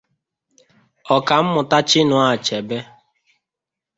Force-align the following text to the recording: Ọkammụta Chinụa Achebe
Ọkammụta 1.15 1.79
Chinụa 1.89 2.19
Achebe 2.31 2.77